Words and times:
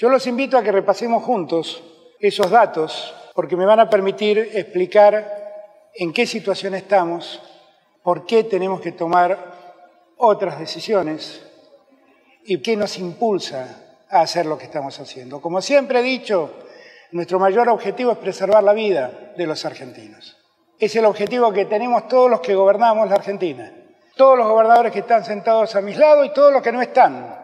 Yo 0.00 0.08
los 0.08 0.26
invito 0.26 0.56
a 0.56 0.62
que 0.62 0.72
repasemos 0.72 1.22
juntos 1.22 1.82
esos 2.18 2.50
datos 2.50 3.14
porque 3.34 3.54
me 3.54 3.66
van 3.66 3.80
a 3.80 3.90
permitir 3.90 4.38
explicar 4.38 5.90
en 5.94 6.14
qué 6.14 6.26
situación 6.26 6.74
estamos, 6.74 7.38
por 8.02 8.24
qué 8.24 8.44
tenemos 8.44 8.80
que 8.80 8.92
tomar 8.92 9.36
otras 10.16 10.58
decisiones 10.58 11.42
y 12.46 12.62
qué 12.62 12.76
nos 12.76 12.96
impulsa 12.96 14.06
a 14.08 14.22
hacer 14.22 14.46
lo 14.46 14.56
que 14.56 14.64
estamos 14.64 14.98
haciendo. 14.98 15.42
Como 15.42 15.60
siempre 15.60 16.00
he 16.00 16.02
dicho, 16.02 16.50
nuestro 17.12 17.38
mayor 17.38 17.68
objetivo 17.68 18.12
es 18.12 18.18
preservar 18.18 18.64
la 18.64 18.72
vida 18.72 19.34
de 19.36 19.46
los 19.46 19.66
argentinos. 19.66 20.38
Es 20.78 20.96
el 20.96 21.04
objetivo 21.04 21.52
que 21.52 21.66
tenemos 21.66 22.08
todos 22.08 22.30
los 22.30 22.40
que 22.40 22.54
gobernamos 22.54 23.06
la 23.10 23.16
Argentina, 23.16 23.70
todos 24.16 24.38
los 24.38 24.48
gobernadores 24.48 24.92
que 24.92 25.00
están 25.00 25.26
sentados 25.26 25.76
a 25.76 25.82
mis 25.82 25.98
lados 25.98 26.24
y 26.24 26.32
todos 26.32 26.54
los 26.54 26.62
que 26.62 26.72
no 26.72 26.80
están. 26.80 27.39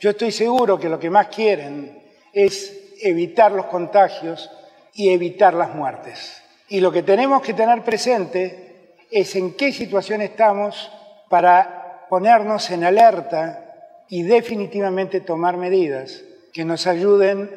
Yo 0.00 0.10
estoy 0.10 0.32
seguro 0.32 0.78
que 0.78 0.88
lo 0.88 0.98
que 0.98 1.10
más 1.10 1.28
quieren 1.28 2.02
es 2.32 2.96
evitar 3.00 3.52
los 3.52 3.66
contagios 3.66 4.50
y 4.92 5.10
evitar 5.10 5.54
las 5.54 5.74
muertes. 5.74 6.42
Y 6.68 6.80
lo 6.80 6.92
que 6.92 7.02
tenemos 7.02 7.42
que 7.42 7.54
tener 7.54 7.82
presente 7.82 8.96
es 9.10 9.36
en 9.36 9.54
qué 9.54 9.72
situación 9.72 10.22
estamos 10.22 10.90
para 11.28 12.06
ponernos 12.08 12.70
en 12.70 12.84
alerta 12.84 14.04
y 14.08 14.22
definitivamente 14.22 15.20
tomar 15.20 15.56
medidas 15.56 16.22
que 16.52 16.64
nos 16.64 16.86
ayuden 16.86 17.50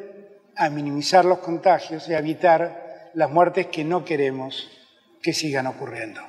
a 0.56 0.70
minimizar 0.70 1.24
los 1.24 1.38
contagios 1.38 2.08
y 2.08 2.14
a 2.14 2.18
evitar 2.18 3.10
las 3.14 3.30
muertes 3.30 3.66
que 3.66 3.84
no 3.84 4.04
queremos 4.04 4.68
que 5.22 5.32
sigan 5.32 5.66
ocurriendo. 5.66 6.20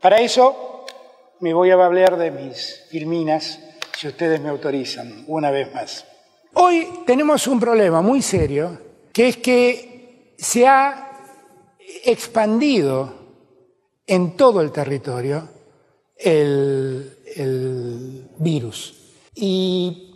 Para 0.00 0.18
eso 0.18 0.86
me 1.40 1.54
voy 1.54 1.70
a 1.70 1.74
hablar 1.74 2.16
de 2.16 2.30
mis 2.30 2.84
filminas, 2.90 3.60
si 3.98 4.06
ustedes 4.06 4.40
me 4.40 4.48
autorizan, 4.48 5.24
una 5.26 5.50
vez 5.50 5.74
más. 5.74 6.04
Hoy 6.54 7.02
tenemos 7.04 7.48
un 7.48 7.58
problema 7.58 8.00
muy 8.00 8.22
serio, 8.22 8.80
que 9.12 9.26
es 9.26 9.36
que 9.38 10.34
se 10.38 10.68
ha 10.68 11.10
expandido 12.04 13.12
en 14.06 14.36
todo 14.36 14.60
el 14.60 14.70
territorio 14.70 15.48
el, 16.16 17.18
el 17.34 18.30
virus. 18.38 18.94
Y 19.34 20.08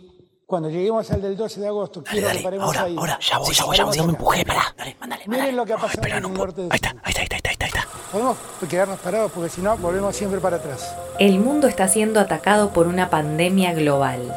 cuando 0.45 0.69
lleguemos 0.69 1.11
al 1.11 1.21
del 1.21 1.35
12 1.35 1.59
de 1.59 1.67
agosto, 1.67 2.01
dale, 2.01 2.11
quiero 2.11 2.27
dale, 2.27 2.39
que 2.39 2.43
paremos 2.43 2.67
ahora, 2.67 2.83
ahí. 2.83 2.95
Ahora, 2.97 3.19
ya 3.19 3.37
voy, 3.37 3.53
ya 3.53 3.65
voy, 3.65 3.77
ya 3.77 3.83
voy, 3.83 3.97
no 3.97 4.05
me 4.05 4.13
empujé, 4.13 4.45
pará. 4.45 4.73
Dale, 4.77 4.95
mándale, 4.97 5.23
Miren 5.27 5.57
lo 5.57 5.65
que 5.65 5.73
ha 5.73 5.77
pasado 5.77 5.93
espera, 5.93 6.19
en 6.19 6.25
el 6.25 6.33
norte 6.33 6.61
de 6.61 6.69
está, 6.73 6.89
ahí 7.03 7.09
está, 7.09 7.19
ahí 7.19 7.25
está, 7.25 7.35
ahí 7.35 7.41
está. 7.43 7.52
Podemos 8.13 8.37
quedarnos 8.69 8.99
parados 8.99 9.31
porque 9.31 9.49
si 9.49 9.59
no, 9.61 9.75
volvemos 9.75 10.15
siempre 10.15 10.39
para 10.39 10.57
atrás. 10.57 10.95
El 11.17 11.39
mundo 11.39 11.67
está 11.67 11.87
siendo 11.87 12.19
atacado 12.19 12.69
por 12.69 12.85
una 12.85 13.09
pandemia 13.09 13.73
global. 13.73 14.31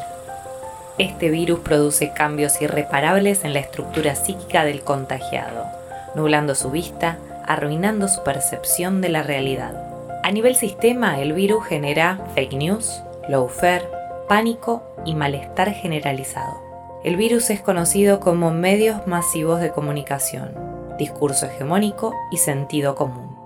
Este 0.97 1.29
virus 1.29 1.59
produce 1.59 2.11
cambios 2.11 2.59
irreparables 2.59 3.43
en 3.45 3.53
la 3.53 3.59
estructura 3.59 4.15
psíquica 4.15 4.63
del 4.65 4.81
contagiado, 4.81 5.67
nublando 6.15 6.55
su 6.55 6.71
vista, 6.71 7.19
arruinando 7.45 8.07
su 8.07 8.23
percepción 8.23 8.99
de 8.99 9.09
la 9.09 9.21
realidad. 9.21 9.75
A 10.23 10.31
nivel 10.31 10.55
sistema, 10.55 11.21
el 11.21 11.33
virus 11.33 11.63
genera 11.67 12.19
fake 12.33 12.53
news, 12.53 13.03
lawfare, 13.29 13.87
pánico 14.27 14.81
y 15.05 15.13
malestar 15.13 15.71
generalizado. 15.71 16.63
El 17.03 17.15
virus 17.15 17.51
es 17.51 17.61
conocido 17.61 18.19
como 18.21 18.49
medios 18.49 19.05
masivos 19.05 19.61
de 19.61 19.69
comunicación, 19.69 20.55
discurso 20.97 21.45
hegemónico 21.45 22.15
y 22.31 22.37
sentido 22.37 22.95
común. 22.95 23.36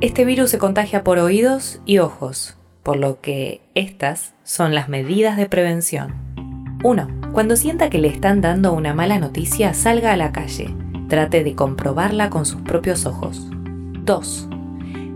Este 0.00 0.24
virus 0.24 0.50
se 0.50 0.58
contagia 0.58 1.02
por 1.02 1.18
oídos 1.18 1.80
y 1.84 1.98
ojos, 1.98 2.56
por 2.84 2.96
lo 2.96 3.20
que 3.20 3.62
estas 3.74 4.32
son 4.44 4.72
las 4.72 4.88
medidas 4.88 5.36
de 5.36 5.48
prevención. 5.48 6.14
1. 6.84 7.32
Cuando 7.32 7.56
sienta 7.56 7.90
que 7.90 7.98
le 7.98 8.06
están 8.06 8.40
dando 8.40 8.72
una 8.74 8.94
mala 8.94 9.18
noticia, 9.18 9.74
salga 9.74 10.12
a 10.12 10.16
la 10.16 10.30
calle. 10.30 10.72
Trate 11.08 11.42
de 11.42 11.56
comprobarla 11.56 12.30
con 12.30 12.46
sus 12.46 12.60
propios 12.60 13.06
ojos. 13.06 13.48
2. 14.04 14.48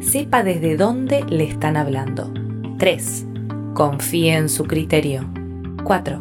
Sepa 0.00 0.42
desde 0.42 0.76
dónde 0.76 1.22
le 1.28 1.44
están 1.44 1.76
hablando. 1.76 2.34
3. 2.78 3.26
Confíe 3.74 4.34
en 4.34 4.48
su 4.48 4.64
criterio. 4.64 5.30
4. 5.84 6.18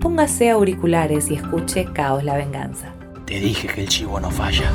Póngase 0.00 0.50
auriculares 0.50 1.28
y 1.28 1.34
escuche 1.34 1.86
Caos 1.92 2.22
la 2.22 2.36
Venganza. 2.36 2.94
Te 3.26 3.40
dije 3.40 3.66
que 3.66 3.80
el 3.80 3.88
chivo 3.88 4.20
no 4.20 4.30
falla. 4.30 4.70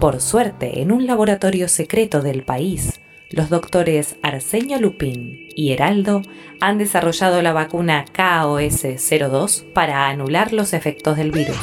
Por 0.00 0.22
suerte, 0.22 0.80
en 0.80 0.92
un 0.92 1.06
laboratorio 1.06 1.68
secreto 1.68 2.22
del 2.22 2.42
país, 2.42 3.02
los 3.28 3.50
doctores 3.50 4.16
Arsenio 4.22 4.80
Lupín 4.80 5.48
y 5.54 5.72
Heraldo 5.72 6.22
han 6.58 6.78
desarrollado 6.78 7.42
la 7.42 7.52
vacuna 7.52 8.06
KOS-02 8.16 9.62
para 9.74 10.08
anular 10.08 10.54
los 10.54 10.72
efectos 10.72 11.18
del 11.18 11.32
virus. 11.32 11.60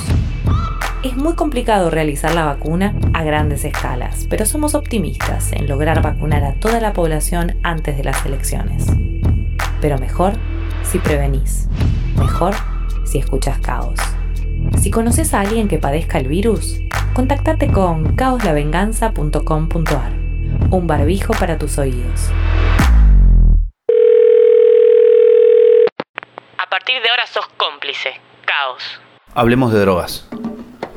Es 1.02 1.18
muy 1.18 1.34
complicado 1.34 1.90
realizar 1.90 2.36
la 2.36 2.46
vacuna 2.46 2.94
a 3.12 3.24
grandes 3.24 3.66
escalas, 3.66 4.28
pero 4.30 4.46
somos 4.46 4.76
optimistas 4.76 5.52
en 5.52 5.68
lograr 5.68 6.04
vacunar 6.04 6.44
a 6.44 6.54
toda 6.60 6.80
la 6.80 6.94
población 6.94 7.58
antes 7.64 7.98
de 7.98 8.04
las 8.04 8.24
elecciones. 8.24 8.86
Pero 9.82 9.98
mejor 9.98 10.34
si 10.84 11.00
prevenís. 11.00 11.68
Mejor 12.20 12.54
si 13.04 13.18
escuchas 13.18 13.58
caos. 13.58 14.00
Si 14.80 14.92
conoces 14.92 15.34
a 15.34 15.42
alguien 15.42 15.68
que 15.68 15.80
padezca 15.80 16.20
el 16.20 16.28
virus, 16.28 16.80
contactate 17.18 17.72
con 17.72 18.16
caoslavenganza.com.ar 18.16 20.12
un 20.70 20.86
barbijo 20.86 21.34
para 21.34 21.58
tus 21.58 21.80
oídos. 21.80 22.30
A 26.60 26.70
partir 26.70 27.02
de 27.02 27.10
ahora 27.10 27.26
sos 27.26 27.48
cómplice. 27.58 28.22
Caos. 28.46 29.02
Hablemos 29.34 29.74
de 29.74 29.80
drogas. 29.80 30.30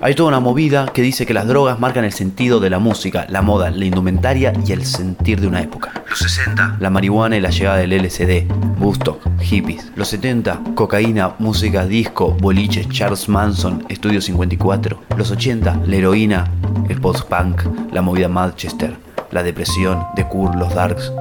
Hay 0.02 0.14
toda 0.14 0.28
una 0.28 0.40
movida 0.40 0.86
que 0.86 1.02
dice 1.02 1.26
que 1.26 1.34
las 1.34 1.46
drogas 1.46 1.78
marcan 1.78 2.04
el 2.04 2.12
sentido 2.12 2.58
de 2.58 2.70
la 2.70 2.78
música, 2.78 3.26
la 3.28 3.42
moda, 3.42 3.70
la 3.70 3.84
indumentaria 3.84 4.52
y 4.66 4.72
el 4.72 4.86
sentir 4.86 5.40
de 5.40 5.46
una 5.46 5.60
época. 5.60 5.92
Los 6.08 6.20
60, 6.20 6.78
la 6.80 6.90
marihuana 6.90 7.36
y 7.36 7.40
la 7.40 7.50
llegada 7.50 7.76
del 7.76 7.92
LSD, 7.92 8.46
Woodstock, 8.80 9.20
hippies. 9.40 9.92
Los 9.96 10.08
70, 10.08 10.60
cocaína, 10.74 11.34
música, 11.38 11.84
disco, 11.84 12.30
boliche, 12.40 12.86
Charles 12.88 13.28
Manson, 13.28 13.84
Estudio 13.88 14.20
54. 14.20 15.02
Los 15.16 15.30
80, 15.30 15.80
la 15.86 15.96
heroína, 15.96 16.50
el 16.88 17.00
post-punk, 17.00 17.62
la 17.92 18.00
movida 18.00 18.28
Manchester 18.28 18.96
la 19.30 19.42
depresión, 19.42 20.06
The 20.16 20.26
Cure, 20.26 20.56
los 20.58 20.74
Darks. 20.74 21.12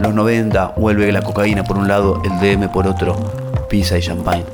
Los 0.00 0.14
90 0.14 0.74
vuelve 0.76 1.10
la 1.12 1.22
cocaína 1.22 1.64
por 1.64 1.76
un 1.76 1.88
lado, 1.88 2.22
el 2.24 2.38
DM 2.40 2.70
por 2.70 2.86
otro, 2.86 3.16
pizza 3.68 3.98
y 3.98 4.02
champagne. 4.02 4.44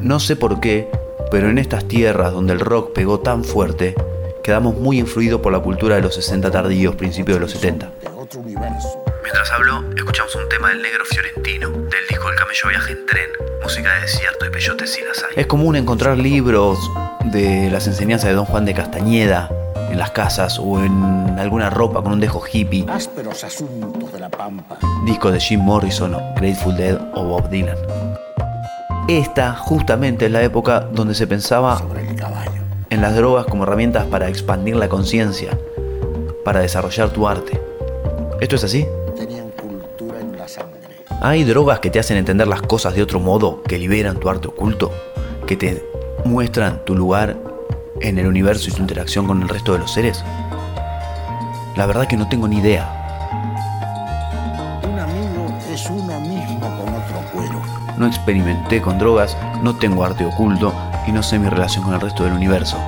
No 0.00 0.20
sé 0.20 0.36
por 0.36 0.60
qué, 0.60 0.90
pero 1.30 1.48
en 1.48 1.58
estas 1.58 1.86
tierras 1.86 2.32
donde 2.32 2.52
el 2.52 2.60
rock 2.60 2.92
pegó 2.92 3.20
tan 3.20 3.44
fuerte, 3.44 3.94
quedamos 4.42 4.76
muy 4.76 4.98
influidos 4.98 5.40
por 5.40 5.52
la 5.52 5.60
cultura 5.60 5.96
de 5.96 6.02
los 6.02 6.14
60 6.14 6.50
tardíos, 6.50 6.96
principios 6.96 7.36
de 7.36 7.40
los 7.40 7.50
70. 7.52 7.92
Mientras 9.22 9.52
hablo, 9.52 9.84
escuchamos 9.96 10.34
un 10.36 10.48
tema 10.48 10.70
del 10.70 10.82
negro 10.82 11.04
fiorentino, 11.04 11.70
del 11.70 12.06
disco 12.08 12.30
El 12.30 12.36
camello 12.36 12.68
viaja 12.68 12.90
en 12.90 13.06
tren, 13.06 13.30
música 13.62 13.94
de 13.94 14.00
desierto 14.02 14.46
y 14.46 14.50
peyotes 14.50 14.90
si 14.90 15.02
las 15.02 15.22
hay. 15.22 15.30
Es 15.36 15.46
común 15.46 15.76
encontrar 15.76 16.16
libros 16.16 16.78
de 17.24 17.70
las 17.70 17.86
enseñanzas 17.86 18.30
de 18.30 18.34
Don 18.34 18.46
Juan 18.46 18.64
de 18.64 18.74
Castañeda, 18.74 19.50
en 19.90 19.98
las 19.98 20.10
casas 20.10 20.58
o 20.58 20.82
en 20.82 21.38
alguna 21.38 21.70
ropa 21.70 22.02
con 22.02 22.12
un 22.12 22.20
dejo 22.20 22.42
hippie. 22.50 22.86
Ásperos 22.88 23.44
asuntos 23.44 24.12
de 24.12 24.20
la 24.20 24.28
pampa. 24.28 24.78
Discos 25.04 25.32
de 25.32 25.40
Jim 25.40 25.60
Morrison 25.60 26.14
o 26.14 26.34
Grateful 26.36 26.76
Dead 26.76 26.98
o 27.14 27.24
Bob 27.24 27.48
Dylan. 27.48 27.76
Esta 29.08 29.54
justamente 29.54 30.26
es 30.26 30.32
la 30.32 30.42
época 30.42 30.80
donde 30.80 31.14
se 31.14 31.26
pensaba 31.26 31.82
en 32.90 33.00
las 33.00 33.16
drogas 33.16 33.46
como 33.46 33.62
herramientas 33.62 34.04
para 34.04 34.28
expandir 34.28 34.76
la 34.76 34.90
conciencia, 34.90 35.58
para 36.44 36.60
desarrollar 36.60 37.08
tu 37.08 37.26
arte. 37.26 37.58
¿Esto 38.38 38.56
es 38.56 38.64
así? 38.64 38.86
Tenían 39.16 39.48
cultura 39.52 40.20
en 40.20 40.36
la 40.36 40.46
sangre. 40.46 40.80
¿Hay 41.22 41.44
drogas 41.44 41.80
que 41.80 41.88
te 41.88 41.98
hacen 41.98 42.18
entender 42.18 42.48
las 42.48 42.60
cosas 42.60 42.94
de 42.94 43.02
otro 43.02 43.18
modo, 43.18 43.62
que 43.62 43.78
liberan 43.78 44.20
tu 44.20 44.28
arte 44.28 44.48
oculto, 44.48 44.92
que 45.46 45.56
te 45.56 45.82
muestran 46.26 46.84
tu 46.84 46.94
lugar 46.94 47.34
en 48.02 48.18
el 48.18 48.26
universo 48.26 48.68
y 48.68 48.74
tu 48.74 48.82
interacción 48.82 49.26
con 49.26 49.40
el 49.40 49.48
resto 49.48 49.72
de 49.72 49.78
los 49.78 49.90
seres? 49.90 50.22
La 51.76 51.86
verdad 51.86 52.06
que 52.06 52.18
no 52.18 52.28
tengo 52.28 52.46
ni 52.46 52.58
idea. 52.58 52.97
No 57.98 58.06
experimenté 58.06 58.80
con 58.80 58.98
drogas, 58.98 59.36
no 59.62 59.74
tengo 59.76 60.04
arte 60.04 60.24
oculto 60.24 60.72
y 61.06 61.12
no 61.12 61.22
sé 61.22 61.38
mi 61.38 61.48
relación 61.48 61.84
con 61.84 61.94
el 61.94 62.00
resto 62.00 62.24
del 62.24 62.32
universo. 62.32 62.78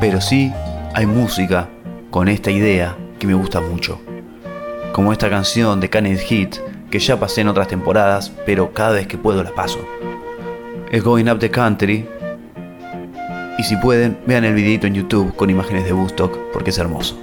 Pero 0.00 0.20
sí 0.20 0.52
hay 0.94 1.06
música 1.06 1.68
con 2.10 2.28
esta 2.28 2.50
idea 2.50 2.96
que 3.18 3.26
me 3.26 3.34
gusta 3.34 3.60
mucho. 3.60 4.00
Como 4.92 5.12
esta 5.12 5.30
canción 5.30 5.80
de 5.80 5.90
Kenneth 5.90 6.20
Heat 6.20 6.56
que 6.90 6.98
ya 6.98 7.18
pasé 7.18 7.42
en 7.42 7.48
otras 7.48 7.68
temporadas, 7.68 8.32
pero 8.44 8.72
cada 8.72 8.92
vez 8.92 9.06
que 9.06 9.18
puedo 9.18 9.42
la 9.42 9.54
paso. 9.54 9.78
Es 10.90 11.02
Going 11.02 11.28
Up 11.28 11.38
the 11.38 11.50
Country 11.50 12.08
y 13.58 13.62
si 13.62 13.76
pueden, 13.76 14.18
vean 14.26 14.44
el 14.44 14.54
videito 14.54 14.86
en 14.86 14.94
YouTube 14.94 15.34
con 15.34 15.50
imágenes 15.50 15.84
de 15.84 15.92
Woodstock 15.92 16.36
porque 16.52 16.70
es 16.70 16.78
hermoso. 16.78 17.16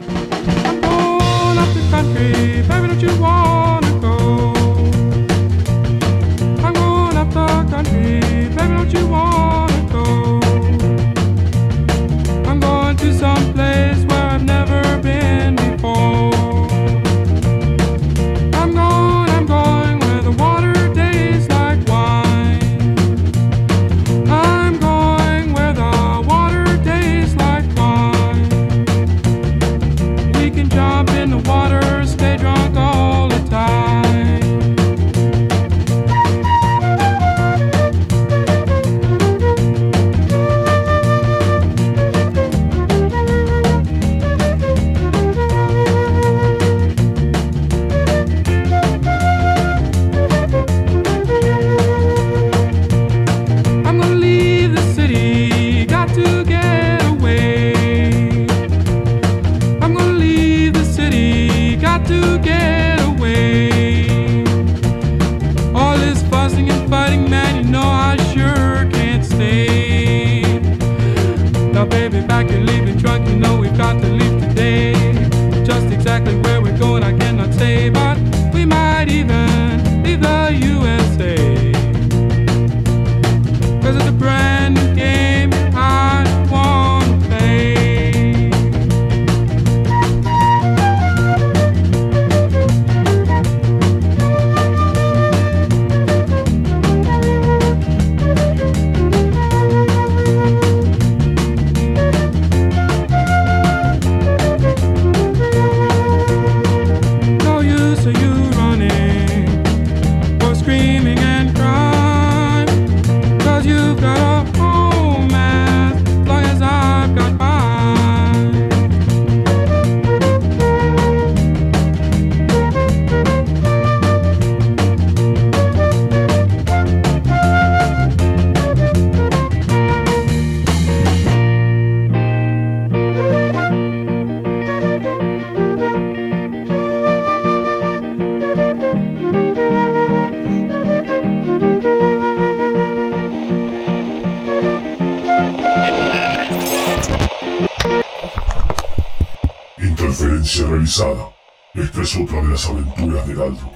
Esta 150.94 152.02
es 152.04 152.16
otra 152.16 152.40
de 152.40 152.50
las 152.50 152.70
aventuras 152.70 153.28
de 153.28 153.34
Galdo. 153.34 153.72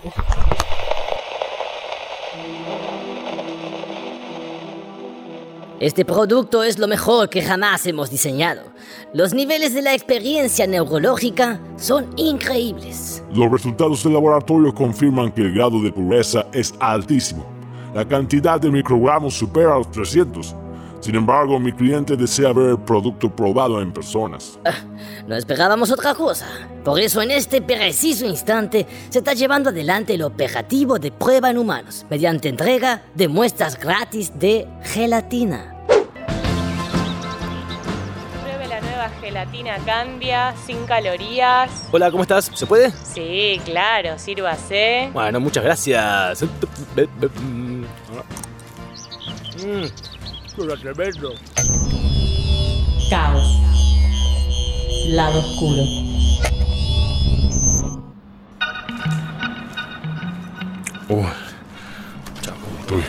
Este 5.80 6.06
producto 6.06 6.64
es 6.64 6.78
lo 6.78 6.88
mejor 6.88 7.30
que 7.30 7.42
jamás 7.42 7.88
hemos 7.88 8.12
diseñado. 8.12 8.72
Los 9.16 9.34
niveles 9.34 9.74
de 9.74 9.82
la 9.82 9.96
experiencia 9.96 10.68
neurológica 10.68 11.60
son 11.78 12.08
increíbles. 12.18 13.24
Los 13.34 13.52
resultados 13.52 14.04
del 14.04 14.14
laboratorio 14.14 14.72
confirman 14.72 15.32
que 15.32 15.42
el 15.42 15.56
grado 15.56 15.82
de 15.82 15.92
pureza 15.92 16.46
es 16.54 16.76
altísimo. 16.80 17.48
La 17.96 18.08
cantidad 18.08 18.62
de 18.62 18.70
microgramos 18.70 19.34
supera 19.34 19.76
los 19.80 19.90
300. 19.90 20.56
Sin 21.08 21.16
embargo, 21.16 21.58
mi 21.58 21.72
cliente 21.72 22.18
desea 22.18 22.52
ver 22.52 22.72
el 22.72 22.80
producto 22.80 23.34
probado 23.34 23.82
en 23.82 23.94
personas. 23.94 24.60
No 25.26 25.38
esperábamos 25.38 25.90
otra 25.90 26.14
cosa. 26.14 26.46
Por 26.84 27.00
eso 27.00 27.22
en 27.22 27.32
este 27.32 27.62
preciso 27.62 28.26
instante 28.26 28.86
se 29.08 29.20
está 29.20 29.32
llevando 29.32 29.70
adelante 29.70 30.16
el 30.16 30.24
operativo 30.24 31.00
de 31.00 31.14
prueba 31.14 31.50
en 31.50 31.60
humanos, 31.60 32.06
mediante 32.10 32.50
entrega 32.50 33.04
de 33.14 33.30
muestras 33.30 33.80
gratis 33.80 34.38
de 34.38 34.68
gelatina. 34.84 35.78
Pruebe 38.44 38.68
la 38.68 38.82
nueva 38.82 39.08
gelatina 39.22 39.78
Candia, 39.86 40.54
sin 40.66 40.86
calorías. 40.88 41.88
Hola, 41.90 42.12
¿cómo 42.12 42.24
estás? 42.24 42.52
¿Se 42.54 42.66
puede? 42.66 42.92
Sí, 42.92 43.62
claro, 43.64 44.20
sírvase. 44.20 45.10
Bueno, 45.14 45.40
muchas 45.40 45.64
gracias. 45.64 46.44
Mmm, 50.58 50.74
tremendo. 50.82 51.34
Caos. 53.12 53.60
Lado 55.10 55.40
oscuro. 55.40 55.84
Uy, 61.10 61.26
chao, 62.42 62.56
estoy. 62.82 63.04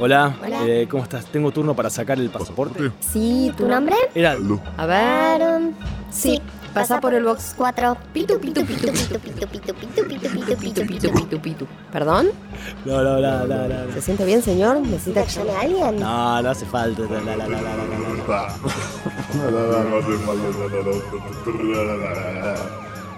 Hola, 0.00 0.34
eh, 0.64 0.88
¿cómo 0.90 1.04
estás? 1.04 1.26
Tengo 1.26 1.52
turno 1.52 1.76
para 1.76 1.88
sacar 1.88 2.18
el 2.18 2.30
pasaporte. 2.30 2.90
Sí, 2.98 3.52
¿tu 3.56 3.68
nombre? 3.68 3.94
Heraldo. 4.14 4.60
A 4.76 4.86
ver. 4.86 5.89
Um, 6.20 6.32
sí, 6.36 6.42
pasa 6.74 7.00
por 7.00 7.14
el 7.14 7.24
box 7.24 7.54
4. 7.56 7.96
Pitu, 8.12 8.38
pitu, 8.40 8.64
pitu, 8.64 8.92
pitu, 8.92 9.18
pitu, 9.18 9.46
pitu, 9.48 9.74
pitu, 9.74 10.04
pitu, 10.04 10.56
pitu, 10.58 10.86
pitu, 10.86 11.12
pitu, 11.12 11.40
pitu. 11.40 11.66
¿Perdón? 11.92 12.30
No, 12.84 13.02
no, 13.02 13.18
no, 13.20 13.46
no, 13.46 13.68
no. 13.68 13.92
¿Se 13.92 14.00
siente 14.00 14.24
bien, 14.24 14.42
señor? 14.42 14.80
¿Necesita 14.80 15.24
que 15.24 15.30
llame 15.30 15.50
a 15.50 15.60
alguien? 15.60 16.00
No, 16.00 16.42
no 16.42 16.50
hace 16.50 16.66
falta. 16.66 17.02
La, 17.02 17.20
la, 17.20 17.36
la, 17.36 17.48
la, 17.48 17.60
la, 17.62 17.76
la. 18.28 18.48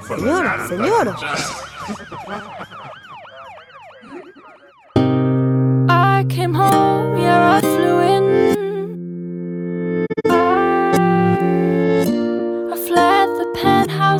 Señor, 0.06 0.68
señor. 0.68 1.14
I 5.88 6.24
came 6.28 6.54
home, 6.54 7.18
yeah, 7.20 7.56
I 7.56 7.60
flew 7.60 8.01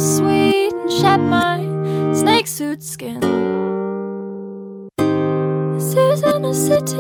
suite 0.03 0.73
and 0.73 0.91
shed 0.91 1.21
my 1.21 1.59
snake 2.13 2.49
suit 2.49 2.83
skin. 2.83 3.21
This 4.99 5.95
isn't 5.95 6.45
a 6.45 6.55
city. 6.55 6.97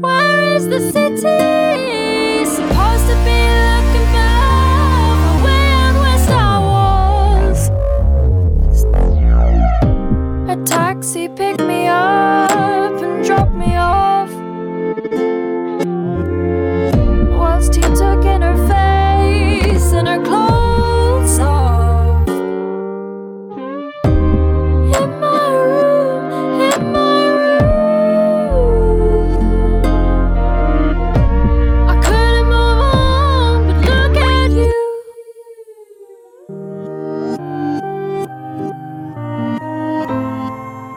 Where 0.00 0.54
is 0.56 0.68
the 0.68 0.80
city? 0.90 1.53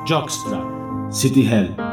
Jockstra, 0.07 1.11
City 1.11 1.43
Hell. 1.43 1.86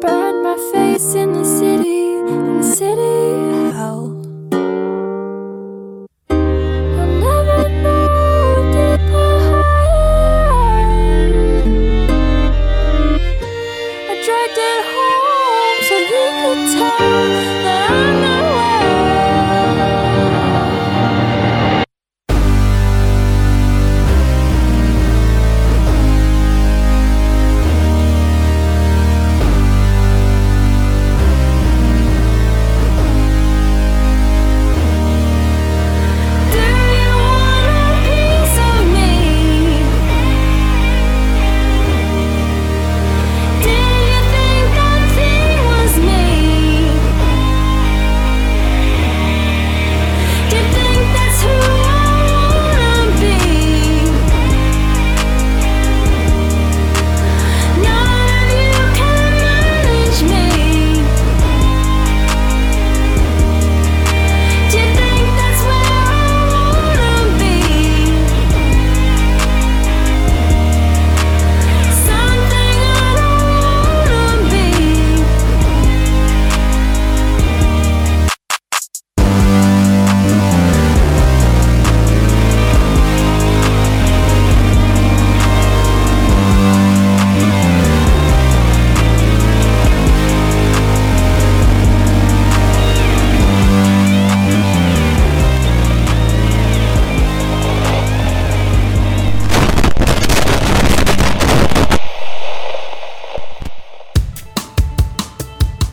burn 0.00 0.42
my 0.42 0.56
face 0.72 1.14
in 1.14 1.32
the 1.32 1.44
city, 1.44 2.14
in 2.14 2.58
the 2.58 2.62
city. 2.62 3.09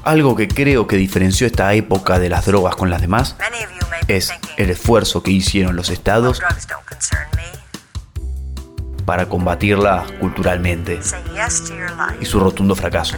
Algo 0.08 0.38
que 0.38 0.48
creo 0.48 0.88
que 0.88 0.96
diferenció 0.96 1.46
esta 1.48 1.74
época 1.74 2.18
de 2.18 2.30
las 2.30 2.46
drogas 2.46 2.78
con 2.78 2.90
las 2.90 3.02
demás 3.02 3.36
es 4.08 4.32
el 4.56 4.70
esfuerzo 4.70 5.22
que 5.22 5.32
hicieron 5.32 5.76
los 5.76 5.90
estados 5.90 6.42
para 9.04 9.28
combatirla 9.28 10.06
culturalmente 10.22 11.02
y 12.22 12.26
su 12.26 12.40
rotundo 12.40 12.74
fracaso. 12.74 13.18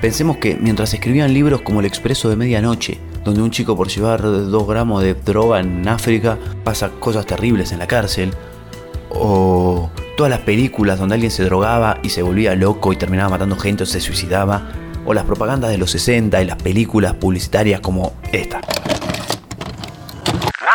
Pensemos 0.00 0.38
que 0.38 0.56
mientras 0.58 0.94
escribían 0.94 1.34
libros 1.34 1.60
como 1.60 1.80
El 1.80 1.86
Expreso 1.86 2.30
de 2.30 2.36
Medianoche, 2.36 2.98
donde 3.22 3.42
un 3.42 3.50
chico 3.50 3.76
por 3.76 3.88
llevar 3.88 4.22
dos 4.22 4.66
gramos 4.66 5.02
de 5.02 5.12
droga 5.12 5.60
en 5.60 5.86
África 5.86 6.38
pasa 6.64 6.88
cosas 6.88 7.26
terribles 7.26 7.70
en 7.72 7.80
la 7.80 7.86
cárcel, 7.86 8.32
o 9.10 9.90
todas 10.18 10.30
las 10.30 10.40
películas 10.40 10.98
donde 10.98 11.14
alguien 11.14 11.30
se 11.30 11.44
drogaba 11.44 12.00
y 12.02 12.08
se 12.08 12.22
volvía 12.22 12.56
loco 12.56 12.92
y 12.92 12.96
terminaba 12.96 13.28
matando 13.28 13.56
gente 13.56 13.84
o 13.84 13.86
se 13.86 14.00
suicidaba, 14.00 14.62
o 15.06 15.14
las 15.14 15.24
propagandas 15.24 15.70
de 15.70 15.78
los 15.78 15.92
60 15.92 16.42
y 16.42 16.44
las 16.44 16.60
películas 16.60 17.14
publicitarias 17.14 17.80
como 17.80 18.16
esta. 18.32 18.56
One 18.56 18.66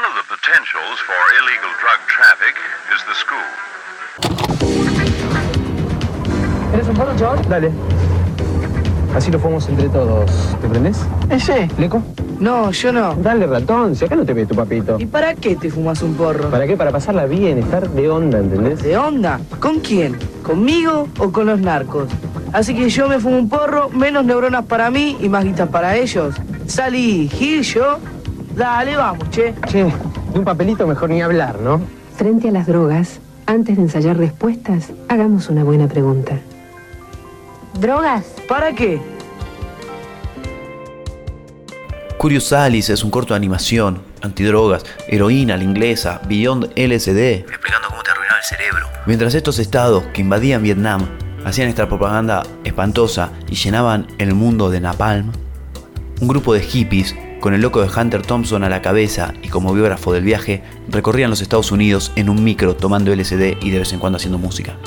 of 0.08 0.16
the 0.16 0.24
potentials 0.30 0.98
for 1.06 1.14
illegal 1.42 1.74
drug 1.82 2.00
traffic 2.08 2.56
is 2.96 3.04
the 3.04 3.14
school. 3.20 3.44
¿Eres 6.74 6.88
un 6.88 6.96
porro, 6.96 7.14
chaval? 7.18 7.46
Dale. 7.50 7.70
Así 9.14 9.30
lo 9.30 9.40
fumamos 9.40 9.68
entre 9.68 9.90
todos. 9.90 10.32
¿Te 10.62 10.70
prendés? 10.70 11.06
Ese. 11.30 11.68
¿Leco? 11.78 12.02
No, 12.44 12.72
yo 12.72 12.92
no. 12.92 13.16
Dale, 13.16 13.48
ratón. 13.48 13.96
Si 13.96 14.04
acá 14.04 14.18
no 14.18 14.26
te 14.26 14.34
ve 14.34 14.46
tu 14.46 14.54
papito. 14.54 14.98
¿Y 15.00 15.06
para 15.06 15.34
qué 15.34 15.56
te 15.56 15.70
fumas 15.70 16.02
un 16.02 16.14
porro? 16.16 16.50
¿Para 16.50 16.68
qué? 16.68 16.76
Para 16.76 16.92
pasarla 16.92 17.26
bien, 17.26 17.58
estar 17.58 17.90
de 17.90 18.10
onda, 18.10 18.40
¿entendés? 18.40 18.84
¿De 18.84 18.98
onda? 18.98 19.40
¿Con 19.62 19.80
quién? 19.80 20.18
¿Conmigo 20.44 21.08
o 21.20 21.32
con 21.32 21.46
los 21.46 21.62
narcos? 21.62 22.10
Así 22.52 22.76
que 22.76 22.90
yo 22.90 23.08
me 23.08 23.22
fumo 23.22 23.38
un 23.38 23.48
porro, 23.48 23.88
menos 23.92 24.26
neuronas 24.26 24.66
para 24.66 24.92
mí 24.92 25.16
y 25.22 25.30
más 25.30 25.46
guitas 25.46 25.70
para 25.70 25.96
ellos. 25.96 26.36
Salí, 26.68 27.30
Gil, 27.30 27.62
yo. 27.62 28.00
Dale, 28.58 28.98
vamos, 28.98 29.30
che. 29.30 29.54
Che, 29.68 29.86
de 29.86 30.40
un 30.40 30.44
papelito 30.44 30.86
mejor 30.86 31.12
ni 31.12 31.22
hablar, 31.22 31.62
¿no? 31.62 31.80
Frente 32.18 32.50
a 32.50 32.52
las 32.52 32.68
drogas, 32.68 33.22
antes 33.46 33.78
de 33.78 33.84
ensayar 33.84 34.18
respuestas, 34.18 34.92
hagamos 35.08 35.48
una 35.50 35.64
buena 35.64 35.88
pregunta. 35.88 36.38
¿Drogas? 37.80 38.26
¿Para 38.50 38.74
qué? 38.74 39.02
Curious 42.24 42.54
Alice 42.54 42.94
es 42.94 43.04
un 43.04 43.12
corto 43.12 43.34
de 43.34 43.36
animación, 43.36 44.02
antidrogas, 44.22 44.86
heroína, 45.10 45.58
la 45.58 45.66
inglesa, 45.66 46.22
Beyond 46.26 46.72
LSD, 46.78 47.20
explicando 47.20 47.90
cómo 47.90 48.02
te 48.02 48.12
arruinaba 48.12 48.38
el 48.38 48.46
cerebro. 48.46 48.88
Mientras 49.06 49.36
estos 49.36 49.60
estados 49.60 50.06
que 50.14 50.22
invadían 50.22 50.64
Vietnam 50.64 51.06
hacían 51.44 51.68
esta 51.68 51.90
propaganda 51.90 52.44
espantosa 52.64 53.34
y 53.50 53.56
llenaban 53.56 54.08
el 54.20 54.36
mundo 54.36 54.70
de 54.70 54.80
napalm, 54.80 55.34
un 56.22 56.28
grupo 56.30 56.54
de 56.54 56.62
hippies, 56.62 57.14
con 57.42 57.54
el 57.54 57.60
loco 57.60 57.82
de 57.82 57.90
Hunter 57.94 58.22
Thompson 58.22 58.64
a 58.64 58.70
la 58.70 58.82
cabeza 58.82 59.34
y 59.44 59.50
como 59.50 59.74
biógrafo 59.74 60.14
del 60.14 60.24
viaje, 60.24 60.64
recorrían 60.88 61.30
los 61.30 61.42
Estados 61.42 61.74
Unidos 61.74 62.14
en 62.16 62.30
un 62.30 62.42
micro 62.42 62.78
tomando 62.78 63.14
LSD 63.14 63.58
y 63.62 63.70
de 63.70 63.80
vez 63.80 63.92
en 63.92 64.00
cuando 64.00 64.16
haciendo 64.16 64.38
música. 64.38 64.78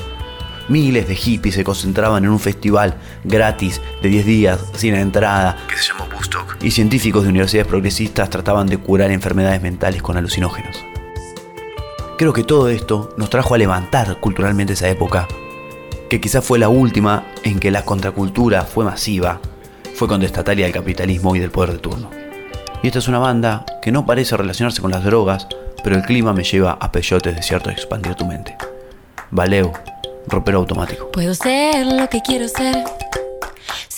Miles 0.69 1.07
de 1.07 1.15
hippies 1.15 1.55
se 1.55 1.65
concentraban 1.65 2.25
en 2.25 2.31
un 2.31 2.41
festival 2.41 2.97
gratis 3.23 3.81
de 4.03 4.09
10 4.09 4.27
días, 4.27 4.61
sin 4.75 4.95
entrada, 4.95 5.57
que 5.69 5.77
se 5.77 5.93
llamó 5.93 6.07
Woodstock, 6.13 6.57
y 6.61 6.73
científicos 6.73 7.23
de 7.23 7.29
universidades 7.29 7.69
progresistas 7.69 8.31
trataban 8.31 8.67
de 8.67 8.79
curar 8.79 9.13
enfermedades 9.13 9.63
mentales 9.63 10.03
con 10.03 10.17
alucinógenos. 10.17 10.85
Creo 12.19 12.33
que 12.33 12.43
todo 12.43 12.69
esto 12.69 13.15
nos 13.17 13.31
trajo 13.31 13.55
a 13.55 13.59
levantar 13.59 14.19
culturalmente 14.19 14.73
esa 14.73 14.89
época, 14.89 15.29
que 16.11 16.21
quizás 16.21 16.45
fue 16.45 16.59
la 16.59 16.69
última 16.69 17.25
en 17.45 17.61
que 17.61 17.71
la 17.71 17.85
contracultura 17.85 18.63
fue 18.63 18.85
masiva, 18.85 19.41
fue 19.95 20.09
contestataria 20.09 20.65
del 20.65 20.75
capitalismo 20.75 21.37
y 21.37 21.39
del 21.39 21.51
poder 21.51 21.73
de 21.73 21.79
turno. 21.79 22.11
Y 22.83 22.89
esta 22.89 22.99
es 22.99 23.09
una 23.09 23.19
banda 23.19 23.65
que 23.83 23.93
no 23.93 24.05
parece 24.05 24.37
relacionarse 24.37 24.83
con 24.83 24.91
las 24.91 25.05
drogas, 25.05 25.47
pero 25.85 25.95
el 25.95 26.03
clima 26.03 26.33
me 26.33 26.43
lleva 26.43 26.73
a 26.73 26.91
peyotes 26.91 27.37
de 27.37 27.73
expandir 27.73 28.15
tu 28.15 28.27
mente. 28.27 28.57
Valeo, 29.31 29.73
ropero 30.27 30.59
automático. 30.59 31.11
Puedo 31.11 31.35
ser 31.35 31.87
lo 31.87 32.09
que 32.09 32.21
quiero 32.21 32.49
ser. 32.49 32.85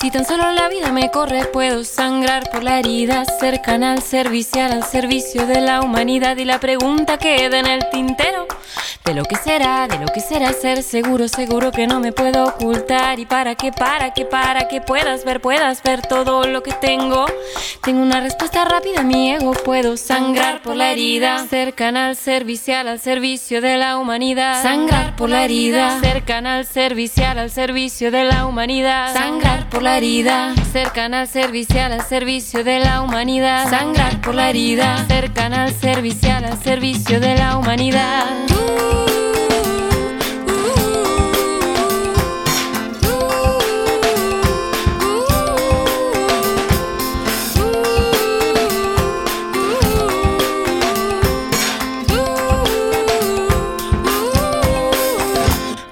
Si 0.01 0.13
tan 0.13 0.25
solo 0.25 0.53
la 0.53 0.69
vida 0.69 0.93
me 0.93 1.11
corre, 1.11 1.47
puedo 1.47 1.83
sangrar 1.83 2.49
por 2.51 2.63
la 2.63 2.79
herida 2.79 3.25
cercana 3.25 3.91
al 3.91 4.01
servicial, 4.01 4.71
al 4.71 4.85
servicio 4.85 5.45
de 5.45 5.61
la 5.61 5.83
humanidad. 5.83 6.37
Y 6.37 6.45
la 6.45 6.61
pregunta 6.61 7.19
queda 7.19 7.59
en 7.59 7.67
el 7.67 7.91
tintero: 7.91 8.47
de 9.05 9.15
lo 9.15 9.25
que 9.25 9.35
será, 9.35 9.89
de 9.89 9.99
lo 9.99 10.07
que 10.07 10.21
será 10.21 10.53
ser 10.53 10.85
seguro, 10.85 11.27
seguro 11.27 11.73
que 11.73 11.89
no 11.89 11.99
me 11.99 12.13
puedo 12.13 12.45
ocultar. 12.45 13.19
Y 13.19 13.27
para 13.27 13.57
que, 13.57 13.73
para 13.73 14.13
que, 14.13 14.25
para 14.25 14.69
que 14.69 14.81
puedas 14.81 15.25
ver, 15.25 15.41
puedas 15.41 15.83
ver 15.83 16.03
todo 16.03 16.47
lo 16.47 16.63
que 16.63 16.75
tengo. 16.75 17.27
Tengo 17.83 18.01
una 18.01 18.21
respuesta 18.21 18.65
rápida 18.65 19.03
mi 19.03 19.33
ego, 19.33 19.53
puedo 19.53 19.97
sangrar 19.97 20.63
por 20.63 20.77
la 20.77 20.93
herida 20.93 21.45
cercana 21.49 22.07
al 22.07 22.15
servicial, 22.15 22.87
al 22.87 23.01
servicio 23.01 23.61
de 23.61 23.77
la 23.77 23.99
humanidad. 23.99 24.63
Sangrar 24.63 25.17
por 25.17 25.29
la 25.29 25.45
herida 25.45 25.99
cercana 26.01 26.55
al 26.55 26.67
servicial, 26.67 27.37
al 27.37 27.51
servicio 27.51 28.13
de 28.13 28.23
la 28.23 28.47
humanidad. 28.47 29.13
Sangrar 29.13 29.69
por 29.69 29.83
la 29.83 29.88
herida 29.97 30.55
cercana 30.73 31.21
al 31.21 31.29
servicial, 31.29 31.93
al 31.93 32.05
servicio 32.05 32.63
de 32.63 32.81
la 32.81 33.01
humanidad. 33.01 33.71
Sangrar 33.71 34.21
por 34.21 34.35
la 34.35 34.51
herida 34.51 35.05
cercana 35.09 35.65
al 35.65 35.73
servicial, 35.73 36.45
al 36.45 36.63
servicio 36.63 37.21
de 37.21 37.37
la 37.37 37.57
humanidad. 37.57 38.27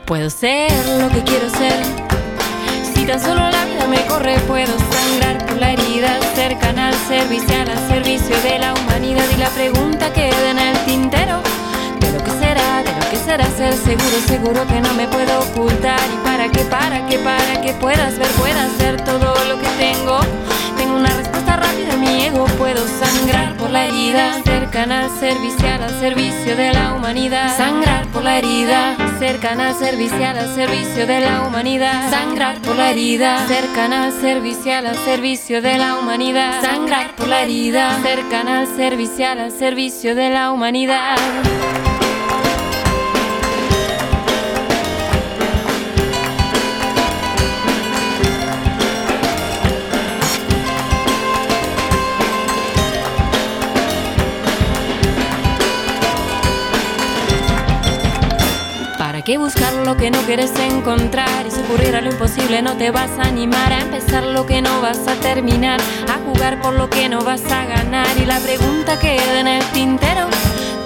Puedo 0.04 0.30
ser 0.30 0.70
lo 1.00 1.08
que 1.08 1.22
quiero 1.24 1.48
ser. 1.50 1.82
Si 2.94 3.04
tan 3.04 3.20
solo 3.20 3.50
la 3.50 3.55
corre, 4.16 4.38
puedo 4.46 4.72
sangrar 4.78 5.44
por 5.46 5.58
la 5.58 5.72
herida 5.72 6.18
cercana 6.34 6.88
al 6.88 6.94
servicial, 7.06 7.68
al 7.68 7.88
servicio 7.88 8.34
de 8.42 8.58
la 8.58 8.72
humanidad. 8.74 9.24
Y 9.34 9.36
la 9.38 9.50
pregunta 9.50 10.12
queda 10.12 10.50
en 10.50 10.58
el 10.58 10.78
tintero 10.86 11.42
de 12.00 12.12
lo 12.12 12.24
que 12.24 12.30
será, 12.30 12.82
de 12.82 12.92
lo 12.92 13.10
que 13.10 13.16
será 13.16 13.44
ser 13.56 13.74
seguro, 13.74 14.16
seguro 14.26 14.66
que 14.66 14.80
no 14.80 14.94
me 14.94 15.06
puedo 15.08 15.40
ocultar. 15.40 16.00
Y 16.14 16.26
para 16.26 16.48
que, 16.48 16.64
para 16.64 17.06
que, 17.06 17.18
para 17.18 17.60
que 17.60 17.72
puedas 17.74 18.18
ver, 18.18 18.28
puedas 18.38 18.78
ver 18.78 19.04
todo 19.04 19.34
lo 19.48 19.60
que 19.60 19.68
tengo. 19.78 20.20
Tengo 20.78 20.96
una 20.96 21.08
respuesta 21.08 21.35
rápida, 21.56 21.96
mi 21.96 22.22
ego 22.22 22.44
puedo 22.58 22.86
sangrar 22.86 23.56
por 23.56 23.70
la 23.70 23.86
herida 23.86 24.42
cercana 24.44 25.04
al 25.04 25.10
servicial, 25.18 25.82
al 25.82 25.98
servicio 25.98 26.56
de 26.56 26.72
la 26.72 26.94
humanidad. 26.94 27.56
Sangrar 27.56 28.06
por 28.08 28.22
la 28.22 28.38
herida 28.38 28.96
cercana 29.18 29.68
al 29.68 29.74
servicial, 29.74 30.38
al 30.38 30.54
servicio 30.54 31.06
de 31.06 31.20
la 31.20 31.42
humanidad. 31.42 32.10
Sangrar 32.10 32.60
por 32.60 32.76
la 32.76 32.90
herida 32.90 33.46
cercana 33.46 34.04
al 34.04 34.12
servicial, 34.12 34.86
al 34.86 34.96
servicio 34.96 35.62
de 35.62 35.78
la 35.78 35.98
humanidad. 35.98 36.62
Sangrar 36.62 37.14
por 37.16 37.28
la 37.28 37.42
herida 37.42 37.98
cercana 38.02 38.60
al 38.60 38.66
servicial, 38.66 39.40
al 39.40 39.52
servicio 39.52 40.14
de 40.14 40.30
la 40.30 40.52
humanidad. 40.52 41.16
Qué 59.26 59.38
buscar 59.38 59.72
lo 59.84 59.96
que 59.96 60.08
no 60.12 60.20
quieres 60.20 60.52
encontrar? 60.56 61.44
Y 61.46 61.50
si 61.50 61.60
ocurriera 61.60 62.00
lo 62.00 62.12
imposible 62.12 62.62
no 62.62 62.76
te 62.76 62.92
vas 62.92 63.10
a 63.18 63.24
animar 63.24 63.72
a 63.72 63.80
empezar 63.80 64.22
lo 64.22 64.46
que 64.46 64.62
no 64.62 64.80
vas 64.80 65.00
a 65.08 65.14
terminar, 65.16 65.80
a 66.08 66.18
jugar 66.24 66.62
por 66.62 66.74
lo 66.74 66.88
que 66.88 67.08
no 67.08 67.22
vas 67.22 67.44
a 67.50 67.64
ganar. 67.64 68.06
Y 68.22 68.24
la 68.24 68.38
pregunta 68.38 68.98
queda 69.00 69.40
en 69.40 69.48
el 69.48 69.64
tintero. 69.72 70.28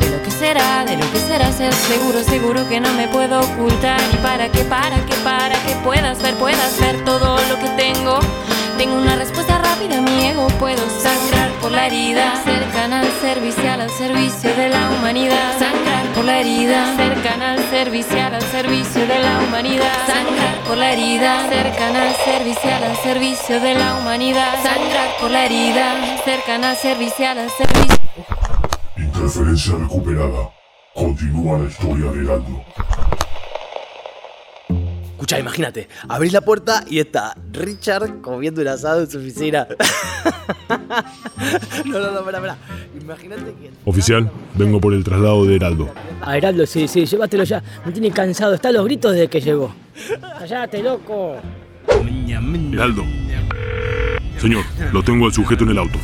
De 0.01 0.09
lo 0.09 0.23
que 0.23 0.31
será, 0.31 0.87
de 0.87 0.97
lo 0.97 1.13
que 1.13 1.19
será 1.19 1.53
ser 1.53 1.75
seguro, 1.75 2.23
seguro 2.25 2.67
que 2.67 2.81
no 2.81 2.91
me 2.95 3.09
puedo 3.09 3.41
ocultar. 3.41 4.01
Y 4.11 4.17
para 4.17 4.49
que, 4.49 4.65
para 4.65 4.97
que, 5.05 5.15
para 5.17 5.63
que 5.67 5.75
puedas 5.85 6.23
ver, 6.23 6.35
puedas 6.37 6.81
ver 6.81 7.05
todo 7.05 7.37
lo 7.47 7.59
que 7.59 7.69
tengo. 7.77 8.21
Tengo 8.79 8.97
una 8.97 9.17
respuesta 9.17 9.59
rápida, 9.59 10.01
mi 10.01 10.29
ego 10.29 10.47
puedo 10.59 10.83
sangrar 11.03 11.30
por 11.61 11.71
la 11.71 11.87
herida 11.87 12.35
cercana 12.45 13.01
al 13.01 13.11
servicial, 13.21 13.81
al 13.81 13.91
servicio 13.91 14.55
de 14.55 14.69
la 14.69 14.91
humanidad. 14.91 15.59
Sangrar 15.59 16.07
por 16.15 16.25
la 16.25 16.41
herida 16.41 16.97
cercana 16.97 17.53
al 17.53 17.71
servicial, 17.71 18.35
al 18.35 18.43
servicio 18.43 19.07
de 19.07 19.19
la 19.19 19.41
humanidad. 19.41 19.93
Sangrar 20.07 20.61
por 20.67 20.77
la 20.77 20.93
herida 20.93 21.49
cercana 21.49 22.09
al 22.09 22.15
servicial, 22.17 22.85
al 22.85 22.97
servicio 22.97 23.61
de 23.61 23.75
la 23.75 23.95
humanidad. 23.97 24.55
Sangrar 24.63 25.09
por 25.21 25.31
la 25.31 25.45
herida 25.45 26.17
cercana 26.25 26.71
al 26.71 26.77
servicial, 26.77 27.39
al 27.39 27.51
servicio. 27.51 27.99
Interferencia 28.97 29.75
recuperada. 29.77 30.51
Continúa 30.95 31.59
la 31.59 31.69
historia 31.69 32.11
de 32.11 32.25
Heraldo. 32.25 32.65
Escucha, 35.21 35.39
imagínate, 35.39 35.87
abrís 36.09 36.33
la 36.33 36.41
puerta 36.41 36.83
y 36.89 36.99
está 36.99 37.37
Richard 37.53 38.23
comiendo 38.23 38.63
un 38.63 38.69
asado 38.69 39.03
en 39.03 39.11
su 39.11 39.19
oficina. 39.19 39.69
no, 41.85 41.99
no, 41.99 42.11
no, 42.11 42.21
espera, 42.21 42.39
espera. 42.39 42.57
Imagínate 42.99 43.53
que. 43.53 43.71
Oficial, 43.85 44.31
vengo 44.55 44.81
por 44.81 44.95
el 44.95 45.05
traslado 45.05 45.45
de 45.45 45.57
Heraldo. 45.57 45.93
A 46.23 46.39
Heraldo, 46.39 46.65
sí, 46.65 46.89
sí, 46.89 47.05
llévatelo 47.05 47.45
ya. 47.45 47.63
Me 47.85 47.93
tiene 47.93 48.11
cansado, 48.13 48.55
está 48.55 48.71
a 48.71 48.73
los 48.73 48.83
gritos 48.87 49.13
desde 49.13 49.29
que 49.29 49.43
llegó. 49.43 49.75
Cállate, 50.39 50.83
loco. 50.83 51.37
Heraldo. 52.73 53.05
Señor, 54.39 54.65
lo 54.91 55.03
tengo 55.03 55.27
al 55.27 55.35
sujeto 55.35 55.65
en 55.65 55.71
el 55.73 55.79
auto. 55.81 55.99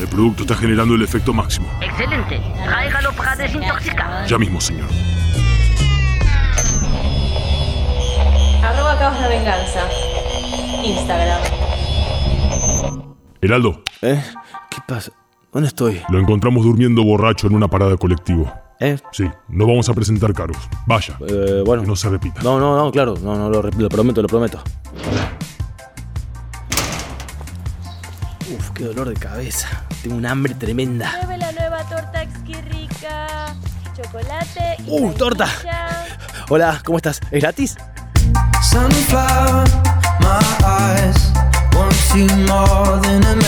El 0.00 0.08
producto 0.08 0.42
está 0.42 0.54
generando 0.54 0.94
el 0.94 1.00
efecto 1.00 1.32
máximo. 1.32 1.66
Excelente. 1.80 2.38
Tráigalo 2.62 3.10
para 3.14 3.34
desintoxicar. 3.36 4.26
Ya 4.26 4.36
mismo, 4.36 4.60
señor. 4.60 4.90
Caos 8.98 9.20
la 9.20 9.28
Venganza. 9.28 9.80
Instagram. 10.84 11.40
Heraldo, 13.40 13.82
¿Eh? 14.02 14.20
¿Qué 14.70 14.78
pasa? 14.86 15.12
¿Dónde 15.52 15.68
estoy? 15.68 16.02
lo 16.08 16.18
encontramos 16.18 16.64
durmiendo 16.64 17.02
borracho 17.04 17.46
en 17.46 17.54
una 17.54 17.68
parada 17.68 17.92
de 17.92 17.98
colectivo. 17.98 18.52
¿Eh? 18.80 18.98
Sí, 19.12 19.24
no 19.48 19.66
vamos 19.66 19.88
a 19.88 19.94
presentar 19.94 20.32
cargos. 20.34 20.58
Vaya. 20.86 21.16
Eh, 21.28 21.62
bueno. 21.64 21.82
Que 21.82 21.88
no 21.88 21.96
se 21.96 22.08
repita. 22.08 22.42
No, 22.42 22.58
no, 22.60 22.76
no, 22.76 22.90
claro. 22.92 23.14
No, 23.22 23.36
no, 23.36 23.48
lo, 23.48 23.62
lo 23.62 23.88
prometo, 23.88 24.22
lo 24.22 24.28
prometo. 24.28 24.62
Uf, 28.56 28.70
qué 28.74 28.84
dolor 28.84 29.08
de 29.08 29.14
cabeza. 29.14 29.84
Tengo 30.02 30.16
un 30.16 30.26
hambre 30.26 30.54
tremenda. 30.54 31.12
Pruebe 31.20 31.38
la 31.38 31.52
nueva 31.52 31.84
torta 31.88 32.22
Exquirrica. 32.22 33.54
Chocolate 33.96 34.76
y 34.86 34.90
¡Uh, 34.90 35.12
torta! 35.12 35.48
Hola, 36.50 36.80
¿cómo 36.84 36.98
estás? 36.98 37.20
¿Es 37.32 37.42
gratis? 37.42 37.76
Sunflower, 38.62 39.64
my 40.20 40.42
eyes. 40.64 41.32
Want 41.72 41.94
you 42.14 42.26
more 42.46 42.98
than 43.00 43.22
a 43.24 43.47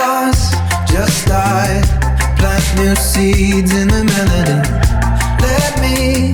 Flaws 0.00 0.52
just 0.88 1.26
died. 1.26 1.84
Plant 2.38 2.64
new 2.76 2.94
seeds 2.96 3.72
in 3.74 3.88
the 3.88 4.02
melody. 4.12 4.60
Let 5.44 5.72
me 5.84 6.32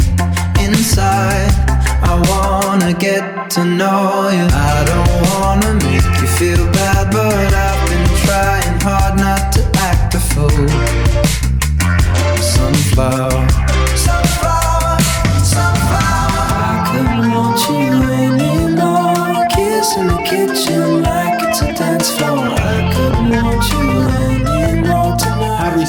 inside. 0.65 1.51
I 2.11 2.15
wanna 2.31 2.93
get 2.95 3.51
to 3.57 3.65
know 3.65 4.31
you. 4.39 4.47
I 4.71 4.77
don't 4.91 5.15
wanna 5.27 5.73
make 5.87 6.11
you 6.21 6.29
feel 6.39 6.65
bad, 6.79 7.11
but 7.11 7.51
I've 7.67 7.83
been 7.91 8.09
trying 8.25 8.77
hard 8.87 9.15
not 9.19 9.51
to 9.55 9.63
act 9.91 10.15
a 10.15 10.21
fool. 10.31 10.69
Sunflower, 12.53 13.36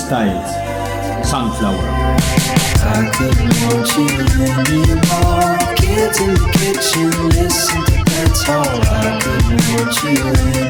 Styles, 0.07 1.27
Sunflower. 1.27 1.75
I 1.75 3.11
couldn't 3.13 3.55
want 3.67 3.91
you 3.97 4.07
anymore. 4.55 5.57
In 5.83 6.07
the 6.15 6.47
kitchen, 6.55 7.11
listen. 7.31 7.83
I 8.47 9.19
couldn't 9.21 9.61
want 9.73 9.95
you 10.03 10.15
anymore 10.23 10.66